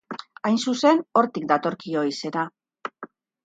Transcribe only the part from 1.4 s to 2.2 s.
datorkio